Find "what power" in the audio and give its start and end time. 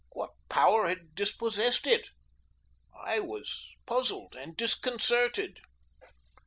0.13-0.87